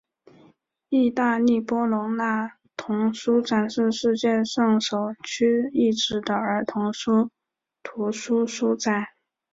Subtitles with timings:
[0.89, 6.91] 意大利波隆那童书展是世界上首屈一指的儿童
[7.83, 9.09] 图书书展。